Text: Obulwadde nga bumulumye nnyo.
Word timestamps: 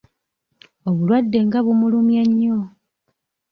Obulwadde 0.89 1.37
nga 1.47 1.59
bumulumye 1.65 2.21
nnyo. 2.29 2.57